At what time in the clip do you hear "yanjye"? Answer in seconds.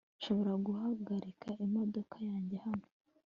2.29-2.55